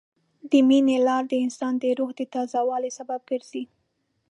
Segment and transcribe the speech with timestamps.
[0.49, 3.63] د مینې لار د انسان د روح د تازه والي سبب ګرځي.